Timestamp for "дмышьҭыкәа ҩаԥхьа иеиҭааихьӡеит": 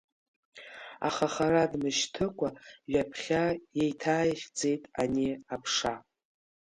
1.71-4.83